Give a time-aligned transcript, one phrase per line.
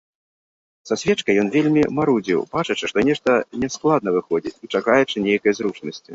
[0.89, 3.29] Са свечкай ён вельмі марудзіў, бачачы, што нешта
[3.67, 6.07] няскладна выходзіць, і чакаючы нейкай зручнасці.